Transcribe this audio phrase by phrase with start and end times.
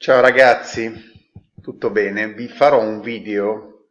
[0.00, 0.92] Ciao ragazzi,
[1.60, 2.32] tutto bene?
[2.32, 3.88] Vi farò un video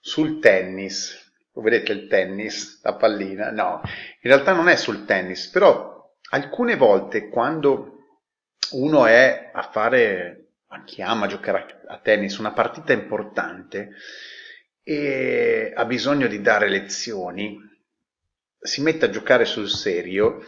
[0.00, 1.32] sul tennis.
[1.54, 3.50] Lo vedete il tennis, la pallina?
[3.50, 8.04] No, in realtà non è sul tennis, però alcune volte quando
[8.74, 13.94] uno è a fare, a chi ama giocare a tennis, una partita importante
[14.84, 17.58] e ha bisogno di dare lezioni,
[18.56, 20.46] si mette a giocare sul serio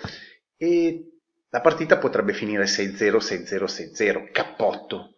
[0.57, 1.13] e
[1.55, 3.64] la partita potrebbe finire 6-0, 6-0,
[3.95, 5.15] 6-0, cappotto.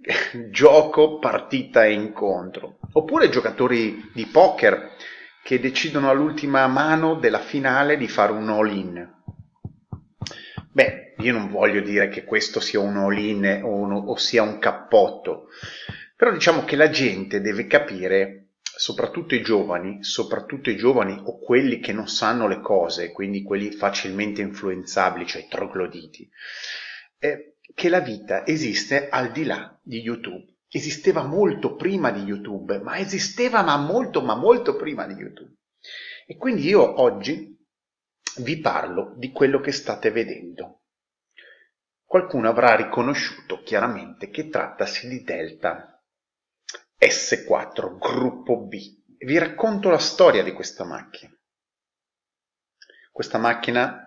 [0.50, 2.78] Gioco, partita e incontro.
[2.92, 4.92] Oppure giocatori di poker
[5.42, 9.14] che decidono all'ultima mano della finale di fare un all-in.
[10.72, 15.48] Beh, io non voglio dire che questo sia un all-in o, o sia un cappotto,
[16.16, 18.47] però diciamo che la gente deve capire
[18.78, 23.72] soprattutto i giovani, soprattutto i giovani o quelli che non sanno le cose, quindi quelli
[23.72, 26.30] facilmente influenzabili, cioè i trogloditi,
[27.18, 30.58] eh, che la vita esiste al di là di YouTube.
[30.70, 35.56] Esisteva molto prima di YouTube, ma esisteva ma molto, ma molto prima di YouTube.
[36.24, 37.58] E quindi io oggi
[38.38, 40.82] vi parlo di quello che state vedendo.
[42.04, 45.97] Qualcuno avrà riconosciuto chiaramente che trattasi di Delta
[47.00, 48.76] S4 gruppo B.
[49.18, 51.32] Vi racconto la storia di questa macchina.
[53.12, 54.04] Questa macchina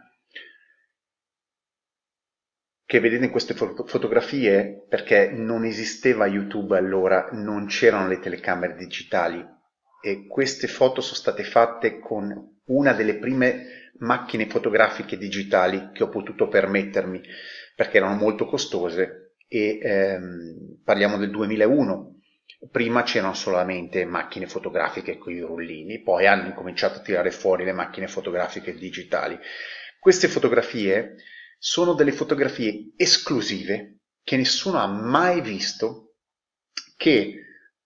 [2.85, 9.41] che vedete in queste fotografie, perché non esisteva YouTube allora, non c'erano le telecamere digitali
[10.01, 16.09] e queste foto sono state fatte con una delle prime macchine fotografiche digitali che ho
[16.09, 17.21] potuto permettermi
[17.75, 22.10] perché erano molto costose e ehm, parliamo del 2001
[22.71, 27.71] Prima c'erano solamente macchine fotografiche con i rullini, poi hanno incominciato a tirare fuori le
[27.71, 29.37] macchine fotografiche digitali.
[29.99, 31.15] Queste fotografie
[31.57, 36.15] sono delle fotografie esclusive che nessuno ha mai visto,
[36.97, 37.35] che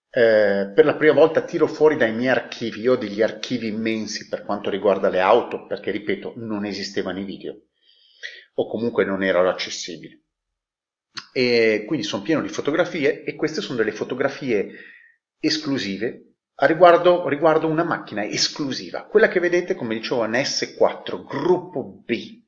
[0.09, 4.27] eh, per la prima volta tiro fuori dai miei archivi, io ho degli archivi immensi
[4.27, 7.67] per quanto riguarda le auto, perché ripeto, non esistevano i video,
[8.55, 10.24] o comunque non erano accessibili
[11.33, 14.71] e quindi sono pieno di fotografie e queste sono delle fotografie
[15.39, 22.43] esclusive riguardo, riguardo una macchina esclusiva, quella che vedete come dicevo un S4 gruppo B,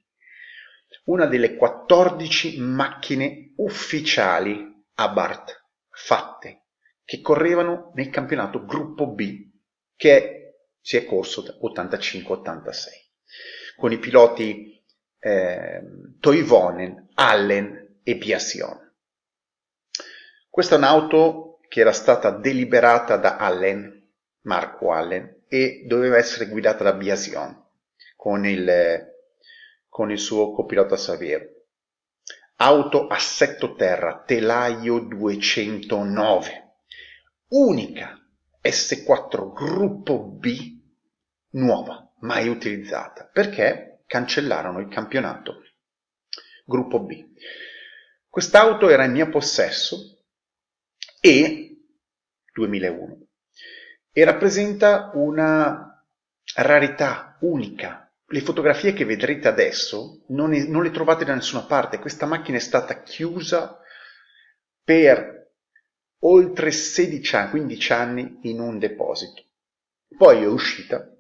[1.06, 6.64] una delle 14 macchine ufficiali a Bart fatte
[7.04, 9.50] che correvano nel campionato gruppo B
[9.96, 13.08] che si è corso 85-86
[13.78, 14.84] con i piloti
[15.20, 15.82] eh,
[16.20, 18.94] Toivonen, Allen, Biasion.
[20.50, 24.10] Questa è un'auto che era stata deliberata da Allen,
[24.42, 27.66] Marco Allen, e doveva essere guidata da Biasion
[28.16, 29.14] con il,
[29.88, 31.46] con il suo copilota Saviero.
[32.58, 36.74] Auto assetto terra, telaio 209,
[37.50, 38.20] unica
[38.64, 40.76] S4 gruppo B
[41.52, 45.62] nuova, mai utilizzata, perché cancellarono il campionato
[46.66, 47.26] gruppo B.
[48.38, 50.24] Quest'auto era in mio possesso
[51.20, 51.86] e
[52.54, 53.28] 2001
[54.12, 56.06] e rappresenta una
[56.54, 58.14] rarità unica.
[58.28, 61.98] Le fotografie che vedrete adesso non, è, non le trovate da nessuna parte.
[61.98, 63.80] Questa macchina è stata chiusa
[64.84, 65.54] per
[66.20, 69.46] oltre 16 anni, 15 anni in un deposito.
[70.16, 71.12] Poi è uscita,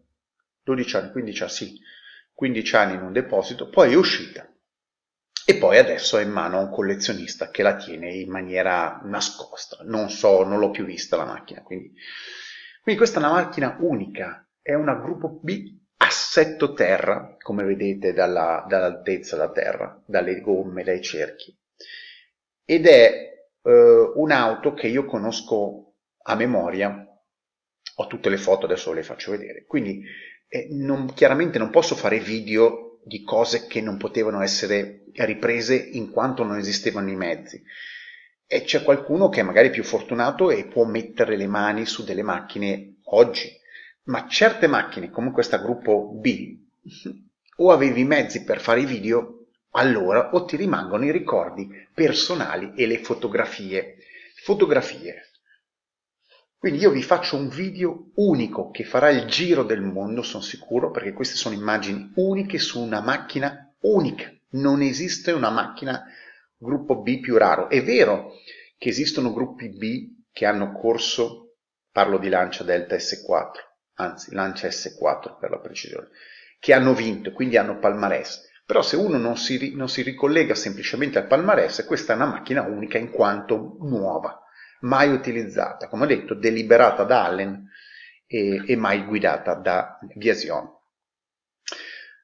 [0.62, 1.80] 12 anni, 15 anni, sì,
[2.32, 4.48] 15 anni in un deposito, poi è uscita
[5.50, 9.78] e poi adesso è in mano a un collezionista che la tiene in maniera nascosta.
[9.84, 11.62] Non so, non l'ho più vista la macchina.
[11.62, 11.94] Quindi,
[12.82, 18.66] quindi questa è una macchina unica, è una gruppo B assetto terra, come vedete dalla,
[18.68, 21.58] dall'altezza da terra, dalle gomme, dai cerchi.
[22.66, 25.94] Ed è eh, un'auto che io conosco
[26.24, 27.08] a memoria,
[27.96, 29.64] ho tutte le foto, adesso le faccio vedere.
[29.66, 30.04] Quindi
[30.50, 36.12] eh, non, chiaramente non posso fare video di cose che non potevano essere riprese in
[36.12, 37.64] quanto non esistevano i mezzi.
[38.46, 42.24] E c'è qualcuno che è magari più fortunato e può mettere le mani su delle
[42.24, 43.50] macchine oggi,
[44.04, 46.58] ma certe macchine, come questa gruppo B,
[47.58, 52.74] o avevi i mezzi per fare i video, allora o ti rimangono i ricordi personali
[52.76, 53.98] e le fotografie.
[54.44, 55.27] Fotografie.
[56.60, 60.90] Quindi io vi faccio un video unico che farà il giro del mondo, sono sicuro,
[60.90, 64.32] perché queste sono immagini uniche su una macchina unica.
[64.50, 66.04] Non esiste una macchina
[66.58, 67.70] gruppo B più raro.
[67.70, 68.32] È vero
[68.78, 71.58] che esistono gruppi B che hanno corso,
[71.92, 73.52] parlo di Lancia Delta S4,
[73.96, 76.10] anzi Lancia S4 per la precisione,
[76.60, 78.46] che hanno vinto, quindi hanno palmarès.
[78.66, 82.64] Però se uno non si, non si ricollega semplicemente al palmarès, questa è una macchina
[82.64, 84.42] unica in quanto nuova,
[84.82, 87.70] mai utilizzata, come ho detto, deliberata da Allen
[88.26, 90.76] e, e mai guidata da Viasion.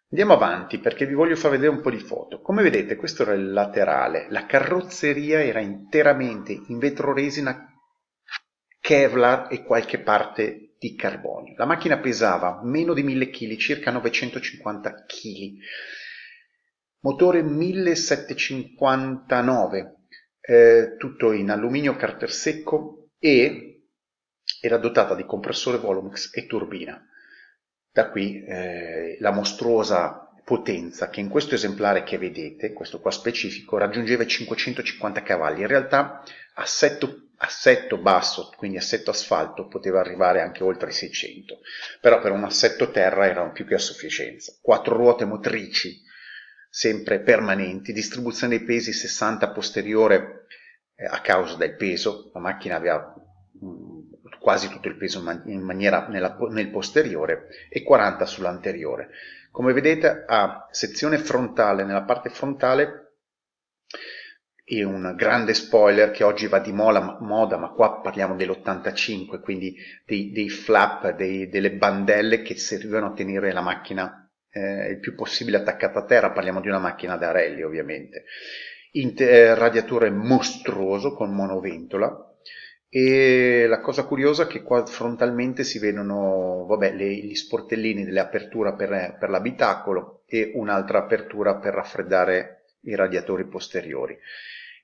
[0.09, 2.41] Andiamo avanti perché vi voglio far vedere un po' di foto.
[2.41, 7.67] Come vedete questo era il laterale, la carrozzeria era interamente in vetro resina
[8.79, 11.55] Kevlar e qualche parte di carbonio.
[11.55, 15.57] La macchina pesava meno di 1000 kg, circa 950 kg.
[16.99, 20.02] Motore 1759,
[20.97, 23.73] tutto in alluminio carter secco e
[24.61, 27.01] era dotata di compressore Volumix e turbina.
[27.91, 33.77] Da qui eh, la mostruosa potenza che in questo esemplare che vedete, questo qua specifico,
[33.77, 35.61] raggiungeva i 550 cavalli.
[35.61, 36.23] In realtà
[36.55, 41.59] assetto, assetto basso, quindi assetto asfalto, poteva arrivare anche oltre i 600,
[42.01, 44.53] però per un assetto terra erano più che a sufficienza.
[44.61, 46.01] Quattro ruote motrici,
[46.75, 50.47] sempre permanenti, distribuzione dei pesi 60 posteriore
[50.95, 53.13] eh, a causa del peso, la macchina aveva
[54.39, 59.09] quasi tutto il peso in maniera nella, nel posteriore e 40 sull'anteriore.
[59.51, 63.17] Come vedete ha sezione frontale, nella parte frontale
[64.63, 69.75] e un grande spoiler che oggi va di moda, moda ma qua parliamo dell'85, quindi
[70.07, 74.22] dei, dei flap, dei, delle bandelle che servivano a tenere la macchina
[74.53, 78.25] eh, il più possibile attaccata a terra, parliamo di una macchina da rally ovviamente.
[78.91, 82.33] Inter- eh, radiatore mostruoso con monoventola,
[82.95, 88.73] e la cosa curiosa è che qua frontalmente si vedono vabbè, le, gli sportellini dell'apertura
[88.73, 94.15] per, per l'abitacolo e un'altra apertura per raffreddare i radiatori posteriori.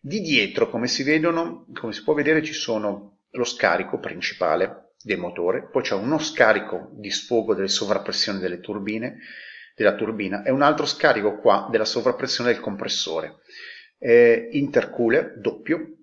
[0.01, 5.19] Di dietro, come si vedono, come si può vedere, ci sono lo scarico principale del
[5.19, 9.19] motore, poi c'è uno scarico di sfogo delle sovrappressioni delle turbine,
[9.79, 10.43] della turbina.
[10.43, 13.37] E un altro scarico qua della sovrappressione del compressore.
[13.97, 15.95] Eh, intercooler doppio.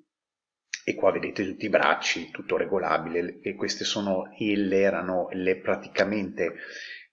[0.82, 3.38] E qua vedete tutti i bracci, tutto regolabile.
[3.42, 6.54] E queste sono, erano le, praticamente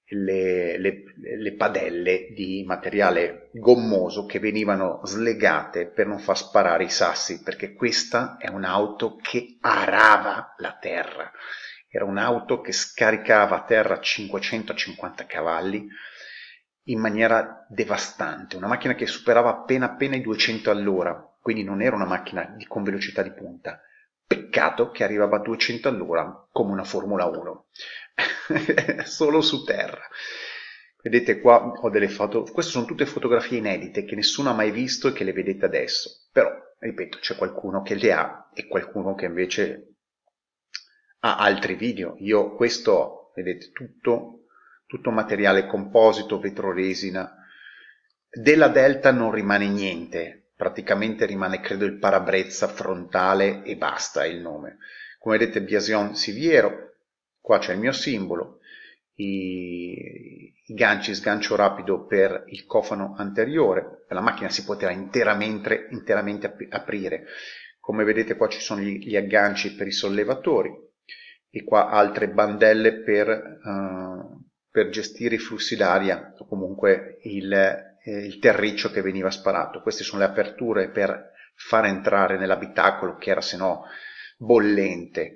[0.05, 1.03] le, le,
[1.37, 7.73] le, padelle di materiale gommoso che venivano slegate per non far sparare i sassi perché
[7.73, 11.31] questa è un'auto che arava la terra.
[11.89, 15.87] Era un'auto che scaricava a terra 550 cavalli
[16.87, 21.97] in maniera devastante una macchina che superava appena appena i 200 all'ora quindi non era
[21.97, 23.81] una macchina di, con velocità di punta.
[24.25, 27.65] Peccato che arrivava a 200 all'ora come una Formula 1,
[29.03, 30.07] solo su terra.
[31.01, 35.09] Vedete qua ho delle foto, queste sono tutte fotografie inedite che nessuno ha mai visto
[35.09, 39.25] e che le vedete adesso, però, ripeto, c'è qualcuno che le ha e qualcuno che
[39.25, 39.95] invece
[41.19, 42.15] ha altri video.
[42.19, 44.42] Io questo, vedete, tutto,
[44.93, 47.35] tutto materiale composito, vetroresina.
[48.29, 54.77] Della Delta non rimane niente, praticamente rimane credo il parabrezza frontale e basta il nome.
[55.17, 56.97] Come vedete Biasion Siviero,
[57.41, 58.59] qua c'è il mio simbolo,
[59.15, 66.45] i, i ganci sgancio rapido per il cofano anteriore, la macchina si poteva interamente, interamente
[66.45, 67.25] ap aprire.
[67.79, 70.71] Come vedete qua ci sono gli, gli, agganci per i sollevatori
[71.49, 74.42] e qua altre bandelle per, uh,
[74.73, 79.83] per gestire i flussi d'aria o comunque il, eh, il terriccio che veniva sparato.
[79.83, 83.83] Queste sono le aperture per far entrare nell'abitacolo che era se no
[84.35, 85.35] bollente,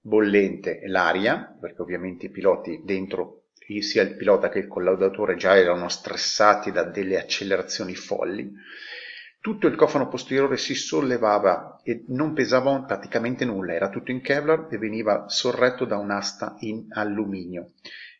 [0.00, 3.48] bollente l'aria, perché ovviamente i piloti dentro,
[3.80, 8.50] sia il pilota che il collaudatore già erano stressati da delle accelerazioni folli.
[9.38, 14.68] Tutto il cofano posteriore si sollevava e non pesava praticamente nulla, era tutto in Kevlar
[14.70, 17.72] e veniva sorretto da un'asta in alluminio.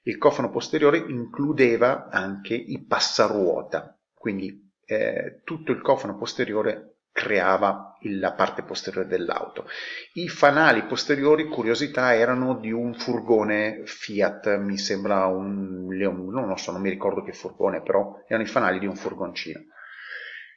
[0.09, 8.33] Il cofano posteriore includeva anche i passaruota, quindi eh, tutto il cofano posteriore creava la
[8.33, 9.67] parte posteriore dell'auto.
[10.15, 16.57] I fanali posteriori, curiosità, erano di un furgone Fiat, mi sembra un Leon, non lo
[16.57, 19.61] so, non mi ricordo che furgone, però erano i fanali di un furgoncino.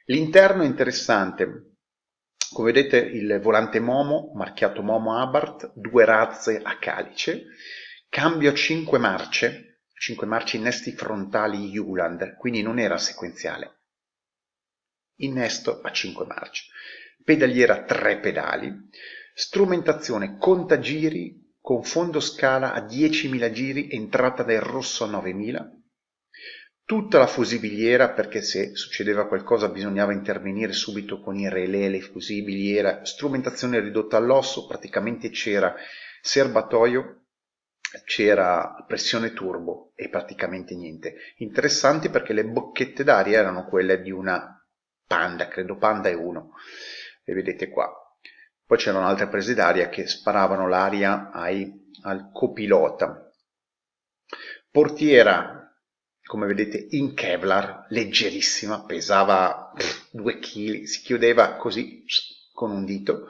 [0.06, 1.74] L'interno è interessante,
[2.54, 7.44] come vedete il volante Momo, marchiato Momo Abarth, due razze a calice,
[8.12, 13.84] Cambio a 5 marce, 5 marce innesti frontali Uland, quindi non era sequenziale.
[15.20, 16.64] Innesto a 5 marce.
[17.24, 18.70] Pedaliera a 3 pedali.
[19.32, 25.70] Strumentazione contagiri con fondo scala a 10.000 giri, entrata del rosso a 9.000.
[26.84, 33.06] Tutta la fusibiliera, perché se succedeva qualcosa bisognava intervenire subito con i relè, le fusibiliera,
[33.06, 35.74] strumentazione ridotta all'osso, praticamente c'era
[36.20, 37.21] serbatoio
[38.04, 41.16] c'era pressione turbo e praticamente niente.
[41.36, 44.56] Interessanti perché le bocchette d'aria erano quelle di una
[45.06, 46.52] Panda, credo Panda è uno,
[47.24, 47.90] le vedete qua.
[48.64, 53.30] Poi c'erano altre prese d'aria che sparavano l'aria al copilota.
[54.70, 55.70] Portiera,
[56.24, 59.70] come vedete, in Kevlar, leggerissima, pesava
[60.12, 62.04] 2 kg, si chiudeva così
[62.54, 63.26] con un dito.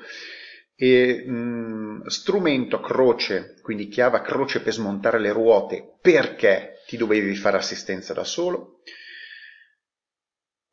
[0.83, 7.57] E, mh, strumento croce, quindi chiave croce per smontare le ruote perché ti dovevi fare
[7.57, 8.81] assistenza da solo.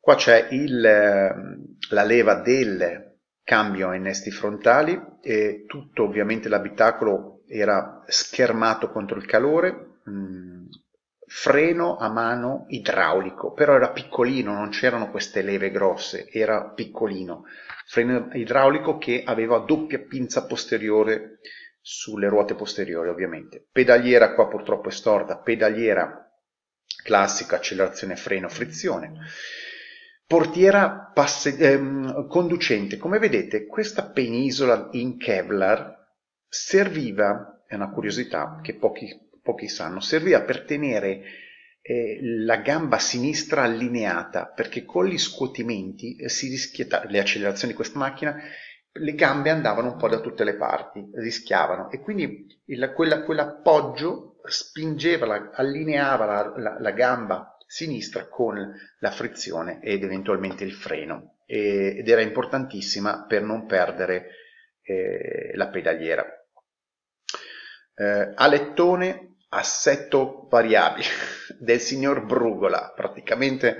[0.00, 8.02] Qua c'è il, la leva del cambio a innesti frontali e tutto ovviamente l'abitacolo era
[8.08, 10.66] schermato contro il calore, mh,
[11.32, 17.44] freno a mano idraulico, però era piccolino, non c'erano queste leve grosse, era piccolino,
[17.86, 21.38] freno idraulico che aveva doppia pinza posteriore
[21.80, 23.64] sulle ruote posteriori ovviamente.
[23.70, 26.28] Pedaliera qua purtroppo è storta, pedaliera
[27.04, 29.20] classica, accelerazione, freno, frizione
[30.26, 32.98] portiera passe- ehm, conducente.
[32.98, 36.06] Come vedete, questa penisola in Kevlar
[36.48, 39.08] serviva, è una curiosità che pochi,
[39.42, 41.22] pochi sanno, serviva per tenere
[41.82, 47.78] eh, la gamba sinistra allineata, perché con gli scuotimenti eh, si rischiava, le accelerazioni di
[47.78, 48.36] questa macchina,
[48.92, 54.40] le gambe andavano un po' da tutte le parti, rischiavano, e quindi il, quella, quell'appoggio
[54.44, 61.36] spingeva, la, allineava la, la, la gamba sinistra con la frizione ed eventualmente il freno
[61.46, 64.28] ed era importantissima per non perdere
[64.82, 66.24] eh, la pedaliera.
[67.94, 71.08] Eh, alettone assetto variabile
[71.58, 73.78] del signor Brugola, praticamente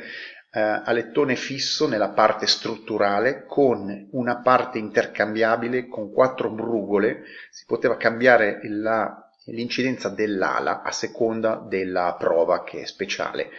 [0.53, 7.97] eh, alettone fisso nella parte strutturale con una parte intercambiabile con quattro brugole, si poteva
[7.97, 8.61] cambiare
[9.47, 13.50] l'incidenza dell'ala a seconda della prova che è speciale.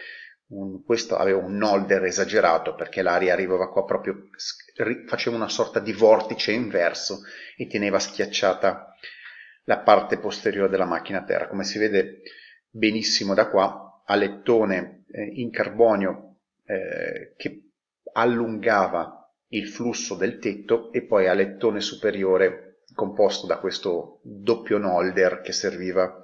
[0.48, 4.28] Un, questo aveva un nolder esagerato perché l'aria arrivava qua proprio,
[5.06, 7.20] faceva una sorta di vortice inverso
[7.56, 8.94] e teneva schiacciata
[9.64, 11.48] la parte posteriore della macchina a terra.
[11.48, 12.22] Come si vede
[12.68, 17.70] benissimo da qua, alettone eh, in carbonio eh, che
[18.14, 25.52] allungava il flusso del tetto e poi alettone superiore composto da questo doppio nolder che
[25.52, 26.22] serviva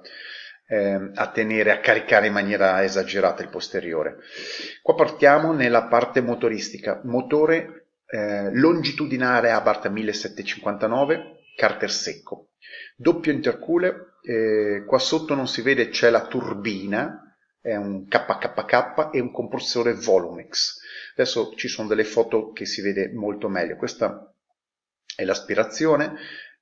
[0.67, 4.17] eh, a tenere, a caricare in maniera esagerata il posteriore.
[4.81, 7.01] Qua partiamo nella parte motoristica.
[7.03, 12.48] Motore eh, longitudinale Abarth 1759, carter secco.
[12.95, 19.19] Doppio intercooler, eh, qua sotto non si vede c'è la turbina, è un KKK e
[19.19, 20.79] un compressore Volumex.
[21.13, 23.75] Adesso ci sono delle foto che si vede molto meglio.
[23.75, 24.33] Questa
[25.15, 26.15] è l'aspirazione,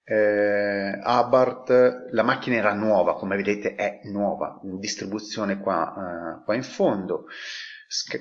[0.03, 6.63] eh, Abarth, la macchina era nuova, come vedete è nuova, distribuzione qua, eh, qua in
[6.63, 7.25] fondo,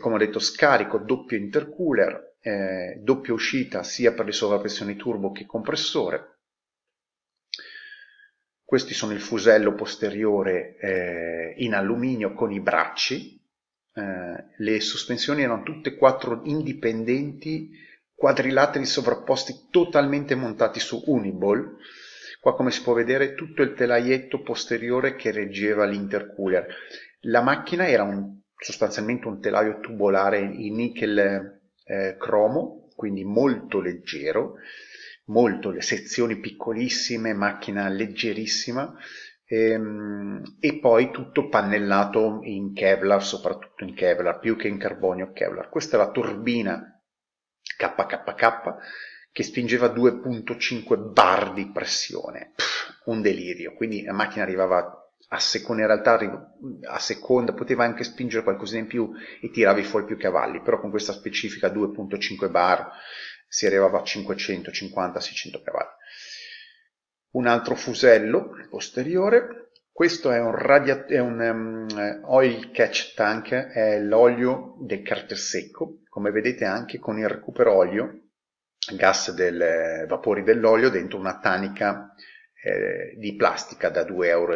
[0.01, 5.47] come ho detto scarico doppio intercooler, eh, doppia uscita sia per le sovrappressioni turbo che
[5.47, 6.36] compressore.
[8.67, 13.41] Questi sono il fusello posteriore eh, in alluminio con i bracci,
[13.95, 17.71] eh, le sospensioni erano tutte e quattro indipendenti
[18.13, 21.77] quadrilateri sovrapposti totalmente montati su Uniball.
[22.41, 26.67] Qua come si può vedere tutto il telaietto posteriore che reggeva l'intercooler.
[27.21, 34.55] La macchina era un, sostanzialmente un telaio tubolare in nickel eh, cromo, quindi molto leggero,
[35.27, 38.95] molto le sezioni piccolissime, macchina leggerissima
[39.45, 45.69] ehm, e poi tutto pannellato in Kevlar, soprattutto in Kevlar, più che in carbonio Kevlar.
[45.69, 47.01] Questa è la turbina
[47.77, 48.75] KKK
[49.33, 55.83] che spingeva 2.5 bar di pressione, Pff, un delirio, quindi la macchina arrivava a seconda,
[55.83, 56.19] in realtà
[56.89, 60.91] a seconda, poteva anche spingere qualcosina in più e tiravi fuori più cavalli, però con
[60.91, 62.91] questa specifica 2.5 bar
[63.57, 65.89] si arrivava a 550-600 cavalli.
[67.37, 73.99] Un altro fusello posteriore, questo è un, radia- è un um, oil catch tank, è
[73.99, 78.25] l'olio del carter secco, come vedete anche con il recupero olio,
[78.95, 82.13] gas del vapori dell'olio dentro una tanica
[82.63, 84.55] eh, di plastica da 2,5 euro.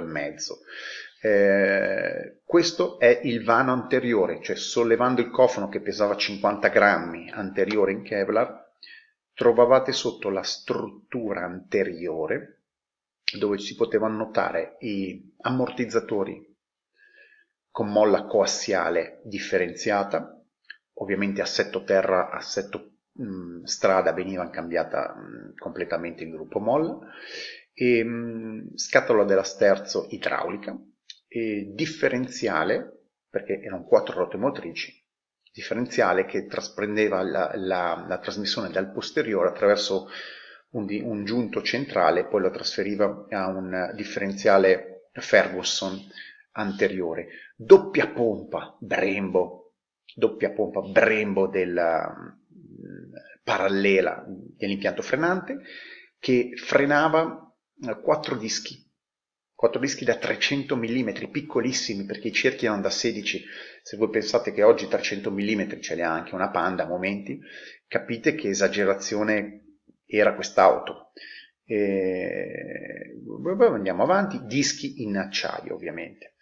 [1.22, 7.92] Eh, questo è il vano anteriore, cioè sollevando il cofano che pesava 50 grammi anteriore
[7.92, 8.59] in Kevlar,
[9.40, 12.64] trovavate sotto la struttura anteriore
[13.38, 16.46] dove si potevano notare i ammortizzatori
[17.70, 20.38] con molla coassiale differenziata,
[20.98, 26.98] ovviamente assetto terra, assetto mh, strada veniva cambiata mh, completamente il gruppo molla
[27.72, 30.78] e, mh, scatola della sterzo idraulica,
[31.28, 34.99] e differenziale, perché erano quattro ruote motrici,
[35.52, 40.08] differenziale che trasprendeva la, la, la trasmissione dal posteriore attraverso
[40.70, 45.98] un, un, giunto centrale, poi lo trasferiva a un differenziale Ferguson
[46.52, 47.28] anteriore.
[47.56, 49.74] Doppia pompa Brembo,
[50.14, 52.36] doppia pompa Brembo della
[53.42, 55.60] parallela dell'impianto frenante
[56.18, 57.52] che frenava
[58.02, 58.89] quattro dischi,
[59.60, 63.44] quattro dischi da 300 mm, piccolissimi perché i cerchi erano da 16.
[63.82, 67.38] Se voi pensate che oggi 300 mm ce l'ha anche una Panda a momenti,
[67.86, 69.76] capite che esagerazione
[70.06, 71.12] era quest'auto.
[71.66, 73.20] E...
[73.58, 76.36] Andiamo avanti, dischi in acciaio ovviamente.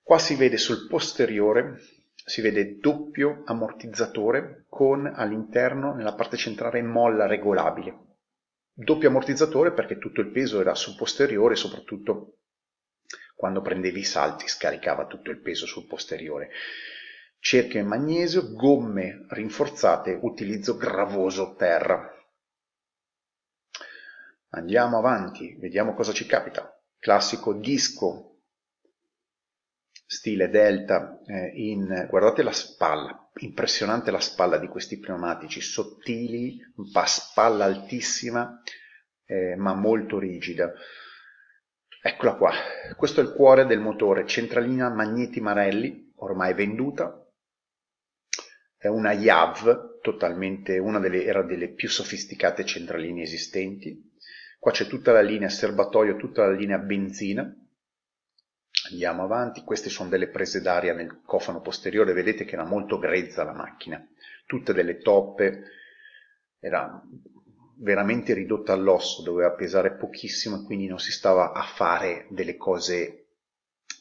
[0.00, 1.80] Qua si vede sul posteriore,
[2.14, 7.94] si vede doppio ammortizzatore con all'interno, nella parte centrale, molla regolabile.
[8.72, 12.36] Doppio ammortizzatore perché tutto il peso era sul posteriore, soprattutto
[13.38, 16.50] quando prendevi i salti scaricava tutto il peso sul posteriore.
[17.38, 22.12] Cerchio in magnesio, gomme rinforzate, utilizzo gravoso terra.
[24.48, 26.82] Andiamo avanti, vediamo cosa ci capita.
[26.98, 28.40] Classico disco
[30.04, 36.58] stile delta eh, in guardate la spalla impressionante la spalla di questi pneumatici sottili
[37.04, 38.62] spalla altissima
[39.26, 40.72] eh, ma molto rigida
[42.00, 42.52] eccola qua.
[42.96, 47.24] Questo è il cuore del motore centralina Magneti Marelli ormai venduta.
[48.76, 54.14] È una YAV totalmente una delle era delle più sofisticate centraline esistenti.
[54.58, 57.52] Qua c'è tutta la linea serbatoio, tutta la linea benzina.
[58.90, 63.44] Andiamo avanti, queste sono delle prese d'aria nel cofano posteriore, vedete che era molto grezza
[63.44, 64.04] la macchina,
[64.46, 65.64] tutte delle toppe,
[66.60, 67.02] era
[67.80, 73.28] veramente ridotta all'osso, doveva pesare pochissimo e quindi non si stava a fare delle cose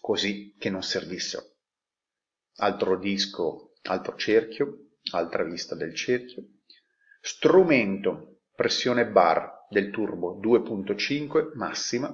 [0.02, 1.44] così che non servissero.
[2.58, 6.44] Altro disco, altro cerchio, altra vista del cerchio.
[7.22, 12.10] Strumento, pressione bar, del turbo 2.5 massima,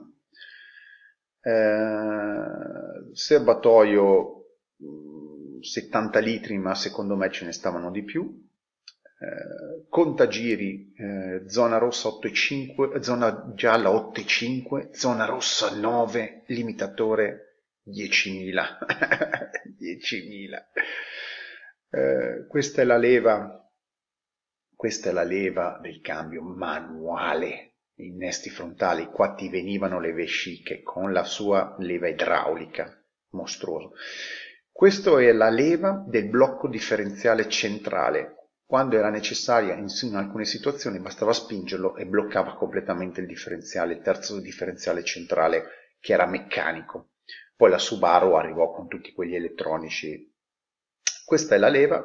[1.42, 4.40] eh, serbatoio
[5.62, 8.50] 70 litri ma secondo me ce ne stavano di più,
[9.24, 18.52] eh, contagiri eh, zona rossa 8,5, zona gialla 8,5, zona rossa 9, limitatore 10.000.
[19.80, 20.64] 10.000.
[21.96, 23.64] Eh, questa è la leva
[24.84, 31.14] questa è la leva del cambio manuale, innesti frontali, qua ti venivano le vesciche con
[31.14, 32.94] la sua leva idraulica,
[33.30, 33.94] mostruoso.
[34.70, 38.43] Questa è la leva del blocco differenziale centrale.
[38.74, 44.40] Quando era necessaria in alcune situazioni bastava spingerlo e bloccava completamente il differenziale, il terzo
[44.40, 45.66] differenziale centrale
[46.00, 47.12] che era meccanico.
[47.56, 50.28] Poi la Subaru arrivò con tutti quegli elettronici.
[51.24, 52.04] Questa è la leva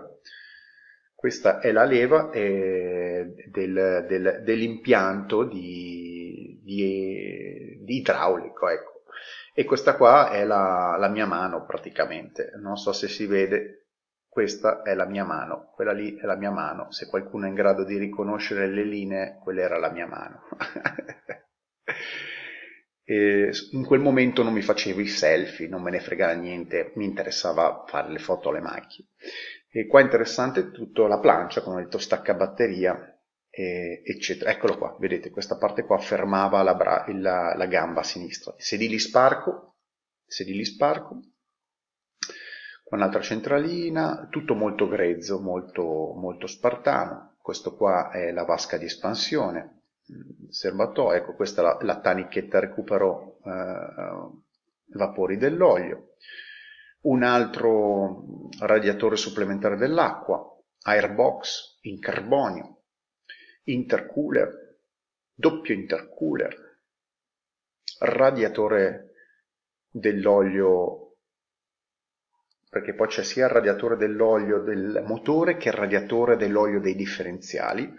[1.14, 9.04] questa è la leva eh, del, del, dell'impianto di, di, di, idraulico, ecco.
[9.54, 13.77] E questa qua è la, la mia mano praticamente, non so se si vede,
[14.28, 17.54] questa è la mia mano, quella lì è la mia mano, se qualcuno è in
[17.54, 20.42] grado di riconoscere le linee, quella era la mia mano.
[23.08, 27.84] in quel momento non mi facevo i selfie, non me ne fregava niente, mi interessava
[27.86, 29.08] fare le foto alle macchine.
[29.70, 33.18] E qua è interessante tutto la plancia, come ho detto, stacca batteria,
[33.50, 34.50] eccetera.
[34.50, 38.54] Eccolo qua, vedete, questa parte qua fermava la, bra- la, la gamba a sinistra.
[38.56, 39.76] Sedili sparco,
[40.26, 41.20] sedili sparco,
[42.90, 47.36] un'altra centralina, tutto molto grezzo, molto, molto spartano.
[47.40, 52.58] Questo qua è la vasca di espansione, mm, serbatoio, ecco questa è la, la tanichetta
[52.58, 56.08] recupero eh, vapori dell'olio
[57.00, 60.44] un altro radiatore supplementare dell'acqua,
[60.82, 62.82] airbox in carbonio,
[63.64, 64.78] intercooler,
[65.32, 66.80] doppio intercooler,
[68.00, 69.12] radiatore
[69.90, 71.07] dell'olio
[72.70, 77.90] perché poi c'è sia il radiatore dell'olio del motore che il radiatore dell'olio dei differenziali,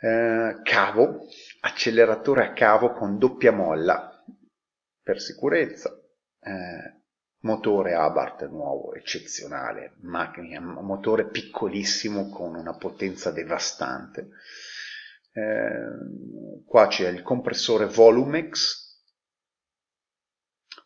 [0.00, 1.26] eh, cavo,
[1.60, 4.22] acceleratore a cavo con doppia molla
[5.02, 5.90] per sicurezza,
[6.40, 7.02] eh,
[7.40, 14.28] motore Abarth nuovo, eccezionale, macchina, motore piccolissimo con una potenza devastante.
[15.32, 18.83] Eh, qua c'è il compressore Volumex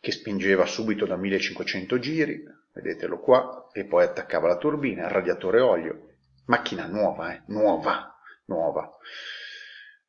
[0.01, 5.61] che spingeva subito da 1500 giri, vedetelo qua, e poi attaccava la turbina, il radiatore
[5.61, 6.09] olio,
[6.47, 8.15] macchina nuova, eh, nuova,
[8.47, 8.97] nuova.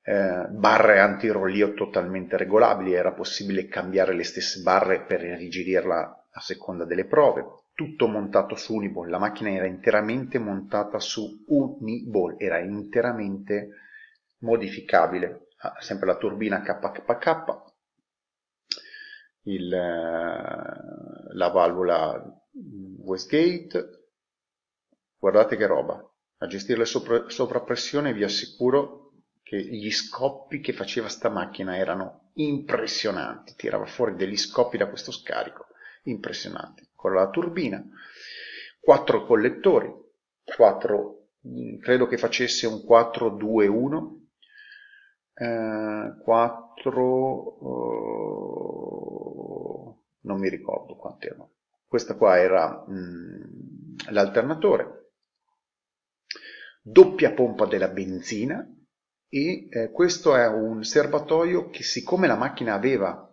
[0.04, 6.86] eh, barre antirollio totalmente regolabili, era possibile cambiare le stesse barre per irrigidirla a seconda
[6.86, 13.70] delle prove, tutto montato su Uniball, la macchina era interamente montata su Uniball, era interamente
[14.40, 17.69] modificabile, ah, sempre la turbina KKK,
[19.44, 22.22] il, eh, la valvola
[22.52, 24.08] Westgate,
[25.18, 26.04] guardate che roba,
[26.38, 32.32] a gestire le sopra, sovrappressione vi assicuro che gli scoppi che faceva sta macchina erano
[32.36, 35.68] impressionanti, tirava fuori degli scoppi da questo scarico,
[36.04, 36.88] impressionanti.
[36.94, 37.84] Con la turbina,
[38.80, 39.92] quattro collettori,
[40.44, 41.30] quattro,
[41.82, 44.20] credo che facesse un 4-2-1,
[45.34, 49.09] eh, 4, uh,
[50.40, 51.56] non mi ricordo quanti erano.
[51.86, 55.12] Questa qua era mm, l'alternatore,
[56.82, 58.66] doppia pompa della benzina,
[59.32, 63.26] e eh, questo è un serbatoio che siccome la macchina aveva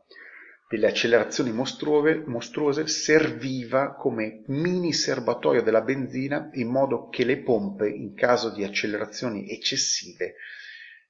[0.69, 7.88] delle accelerazioni mostruose, mostruose, serviva come mini serbatoio della benzina in modo che le pompe
[7.88, 10.35] in caso di accelerazioni eccessive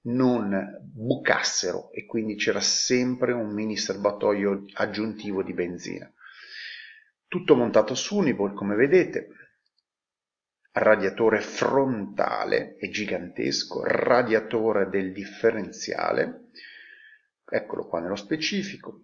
[0.06, 6.10] non bucassero e quindi c'era sempre un mini serbatoio aggiuntivo di benzina.
[7.28, 9.28] Tutto montato su Uniball come vedete,
[10.72, 16.50] radiatore frontale è gigantesco, radiatore del differenziale,
[17.44, 19.02] eccolo qua nello specifico,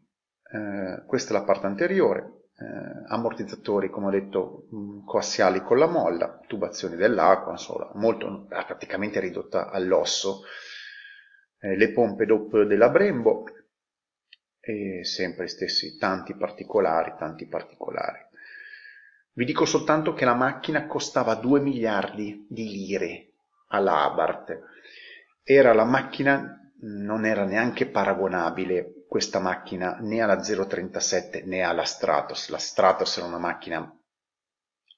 [0.53, 5.87] eh, questa è la parte anteriore, eh, ammortizzatori come ho detto mh, coassiali con la
[5.87, 10.43] molla, tubazioni dell'acqua, insomma, molto, praticamente ridotta all'osso,
[11.63, 13.45] eh, le pompe DOP della Brembo
[14.61, 18.19] e sempre stessi tanti particolari, tanti particolari.
[19.35, 23.29] Vi dico soltanto che la macchina costava 2 miliardi di lire
[23.69, 24.61] alla Abarth.
[25.43, 32.49] Era la macchina, non era neanche paragonabile questa macchina né alla 037 né alla Stratos.
[32.49, 33.91] La Stratos era una macchina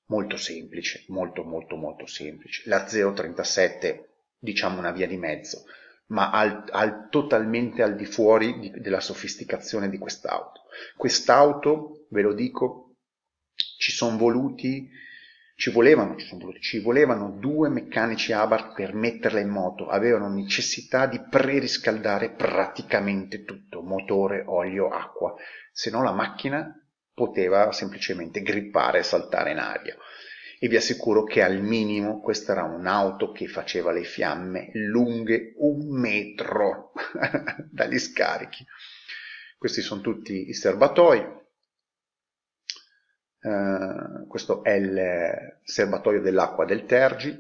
[0.07, 2.69] molto semplice, molto molto molto semplice.
[2.69, 5.65] La 037 diciamo una via di mezzo,
[6.15, 10.63] ma al, al, totalmente al di fuori di, della sofisticazione di quest'auto.
[10.97, 12.95] Quest'auto, ve lo dico,
[13.79, 14.89] ci sono voluti,
[15.57, 21.07] ci volevano, ci, voluti, ci volevano due meccanici Abarth per metterla in moto, avevano necessità
[21.07, 25.35] di preriscaldare praticamente tutto, motore, olio, acqua,
[25.73, 26.73] se no la macchina
[27.13, 29.97] poteva semplicemente grippare e saltare in aria.
[30.65, 35.91] E vi assicuro che al minimo questa era un'auto che faceva le fiamme lunghe un
[35.91, 36.93] metro
[37.71, 38.65] dagli scarichi.
[39.59, 41.19] Questi sono tutti i serbatoi,
[43.41, 47.39] eh, questo è il serbatoio dell'acqua del Tergi,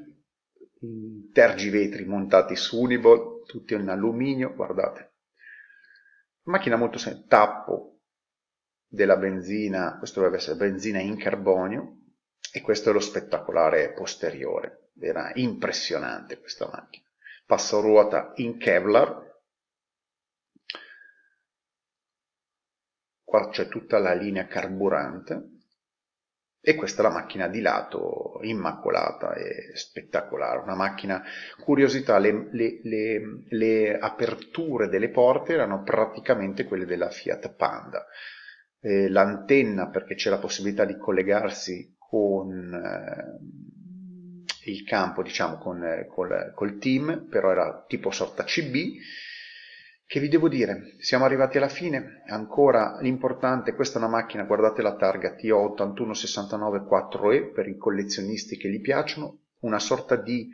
[1.33, 5.15] tergivetri montati su Unibol, tutti in alluminio, guardate.
[6.43, 8.01] Macchina molto semplice, tappo
[8.87, 12.03] della benzina, questo dovrebbe essere benzina in carbonio,
[12.53, 17.07] e questo è lo spettacolare posteriore, era impressionante questa macchina.
[17.47, 19.41] Passo ruota in Kevlar,
[23.23, 25.55] qua c'è tutta la linea carburante,
[26.67, 31.23] e questa è la macchina di lato immacolata e spettacolare, una macchina,
[31.63, 38.07] curiosità, le, le, le, le aperture delle porte erano praticamente quelle della Fiat Panda,
[38.81, 46.53] eh, l'antenna perché c'è la possibilità di collegarsi con eh, il campo, diciamo, con, col,
[46.55, 48.97] col team, però era tipo sorta CB,
[50.07, 50.95] che vi devo dire?
[50.99, 57.69] Siamo arrivati alla fine, ancora l'importante, questa è una macchina, guardate la targa TO81694E per
[57.69, 60.51] i collezionisti che gli piacciono, una sorta di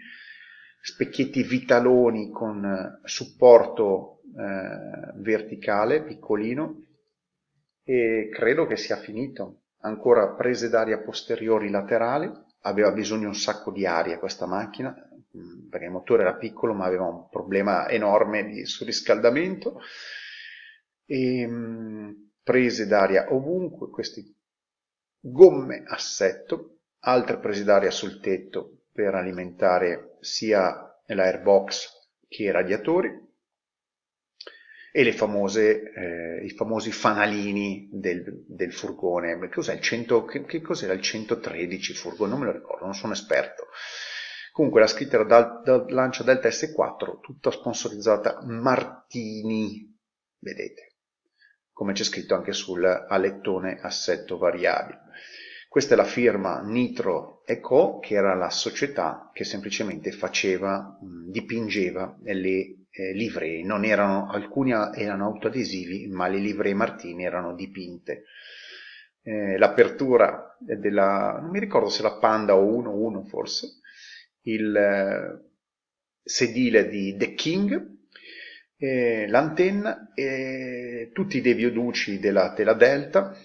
[0.83, 6.85] specchietti vitaloni con eh, supporto eh, verticale, piccolino,
[7.83, 9.60] e credo che sia finito.
[9.81, 12.31] Ancora prese d'aria posteriori laterali,
[12.63, 14.95] aveva bisogno un sacco di aria questa macchina,
[15.37, 19.81] Mm, perché il motore era piccolo ma aveva un problema enorme di surriscaldamento.
[21.05, 22.11] E mm,
[22.43, 24.25] prese d'aria ovunque, queste
[25.21, 31.89] gomme assetto, altre prese d'aria sul tetto per alimentare sia l'airbox
[32.29, 33.29] che i radiatori
[34.93, 39.33] e le famose, eh, i famosi fanalini del, del furgone.
[39.33, 42.31] Il 100, che, che cos'era il 113 furgone?
[42.31, 43.69] Non me lo ricordo, non sono esperto.
[44.53, 49.97] Comunque la scritta era dal, dal lancio Delta S4, tutta sponsorizzata Martini,
[50.39, 50.97] vedete,
[51.73, 55.03] come c'è scritto anche sul alettone assetto variabile.
[55.69, 60.99] Questa è la firma Nitro Co, che era la società che semplicemente faceva,
[61.29, 68.25] dipingeva le eh, livree, non erano, alcuni erano autoadesivi, ma le livree Martini erano dipinte.
[69.23, 73.81] Eh, l'apertura della, non mi ricordo se la Panda o 1-1 forse,
[74.43, 75.51] il eh,
[76.23, 77.99] sedile di The King,
[78.77, 83.37] eh, l'antenna e tutti i devioduci della, della Delta.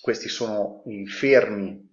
[0.00, 1.85] Questi sono i fermi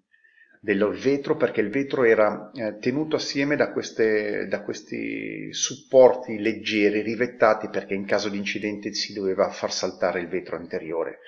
[0.63, 7.01] del vetro perché il vetro era eh, tenuto assieme da, queste, da, questi supporti leggeri
[7.01, 11.19] rivettati perché in caso di incidente si doveva far saltare il vetro anteriore.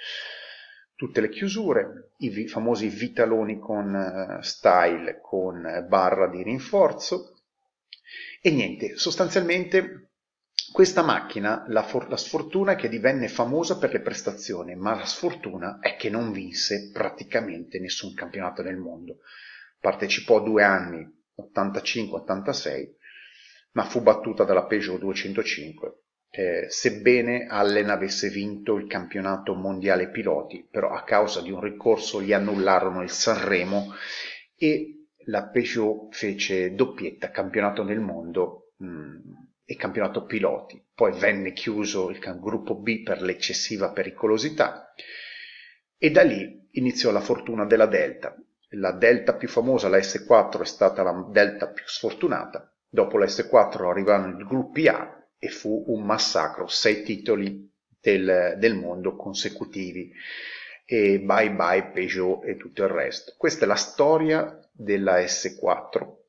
[0.95, 7.41] Tutte le chiusure, i vi, famosi vitaloni con uh, style, con barra di rinforzo
[8.41, 10.04] e niente, sostanzialmente
[10.75, 15.79] questa macchina, la, la, sfortuna è che divenne famosa per le prestazioni, ma la sfortuna
[15.79, 19.19] è che non vinse praticamente nessun campionato nel mondo.
[19.79, 21.09] Partecipò due anni,
[21.39, 22.89] 85-86,
[23.71, 25.99] ma fu battuta dalla Peugeot 205.
[26.29, 32.21] Eh, sebbene Allen avesse vinto il campionato mondiale piloti, però a causa di un ricorso
[32.21, 33.93] gli annullarono il Sanremo
[34.57, 40.81] e la Peugeot fece doppietta campionato nel mondo mh, e campionato piloti.
[40.93, 44.93] Poi venne chiuso il gruppo B per l'eccessiva pericolosità
[45.97, 48.35] e da lì iniziò la fortuna della Delta.
[48.69, 52.71] La Delta più famosa, la S4, è stata la Delta più sfortunata.
[52.87, 58.75] Dopo la S4 arrivarono i gruppi A e fu un massacro, sei titoli del, del
[58.75, 60.11] mondo consecutivi
[60.85, 63.33] e bye bye Peugeot e tutto il resto.
[63.37, 66.24] Questa è la storia della S4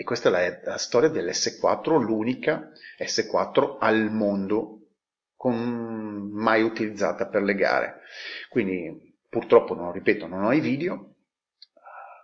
[0.00, 4.92] e questa è la, la storia dell'S4, l'unica S4 al mondo
[5.36, 8.00] con, mai utilizzata per le gare.
[8.48, 11.16] Quindi purtroppo, non ripeto, non ho i video,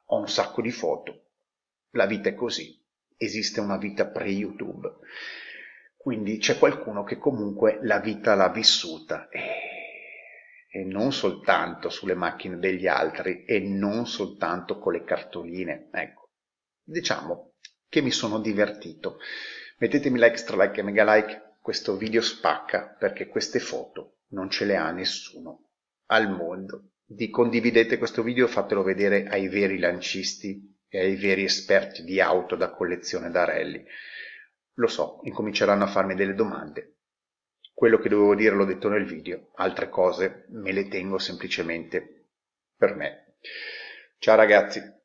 [0.07, 1.33] ho un sacco di foto.
[1.91, 2.83] La vita è così.
[3.15, 4.91] Esiste una vita pre-YouTube.
[5.99, 12.87] Quindi c'è qualcuno che comunque la vita l'ha vissuta e non soltanto sulle macchine degli
[12.87, 15.91] altri e non soltanto con le cartoline.
[15.93, 16.31] Ecco,
[16.83, 17.51] diciamo
[17.89, 19.19] che mi sono divertito.
[19.79, 24.77] Mettetemi l'extra like e mega like, questo video spacca perché queste foto non ce le
[24.77, 25.71] ha nessuno
[26.07, 26.91] al mondo.
[27.05, 32.57] Di condividete questo video, fatelo vedere ai veri lancisti e ai veri esperti di auto
[32.57, 33.85] da collezione da rally.
[34.75, 36.97] Lo so, incominceranno a farmi delle domande.
[37.73, 42.29] Quello che dovevo dire l'ho detto nel video, altre cose me le tengo semplicemente
[42.77, 43.37] per me.
[44.19, 44.96] Ciao ragazzi!